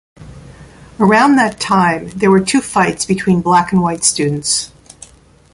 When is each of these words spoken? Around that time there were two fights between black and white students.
Around 0.99 1.35
that 1.35 1.59
time 1.59 2.07
there 2.09 2.31
were 2.31 2.39
two 2.39 2.59
fights 2.59 3.05
between 3.05 3.41
black 3.43 3.71
and 3.71 3.83
white 3.83 4.03
students. 4.03 4.71